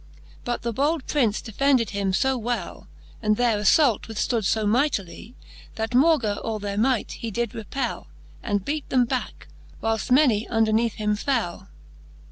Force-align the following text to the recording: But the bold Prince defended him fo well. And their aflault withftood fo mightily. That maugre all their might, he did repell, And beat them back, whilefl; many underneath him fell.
But 0.43 0.63
the 0.63 0.73
bold 0.73 1.05
Prince 1.05 1.41
defended 1.43 1.91
him 1.91 2.11
fo 2.11 2.35
well. 2.35 2.87
And 3.21 3.37
their 3.37 3.59
aflault 3.59 4.07
withftood 4.07 4.51
fo 4.51 4.65
mightily. 4.65 5.35
That 5.75 5.93
maugre 5.93 6.39
all 6.43 6.57
their 6.57 6.75
might, 6.75 7.11
he 7.11 7.29
did 7.29 7.51
repell, 7.53 8.07
And 8.41 8.65
beat 8.65 8.89
them 8.89 9.05
back, 9.05 9.47
whilefl; 9.83 10.09
many 10.09 10.47
underneath 10.47 10.95
him 10.95 11.15
fell. 11.15 11.69